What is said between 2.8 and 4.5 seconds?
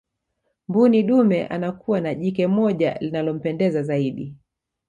linalompendeza zaidi